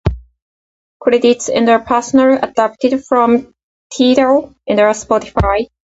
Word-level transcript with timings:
Credits 0.99 1.47
and 1.49 1.67
personnel 1.85 2.39
adapted 2.41 3.05
from 3.05 3.53
Tidal 3.95 4.55
and 4.67 4.79
Spotify. 4.79 5.67